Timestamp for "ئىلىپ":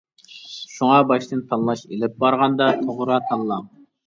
1.91-2.17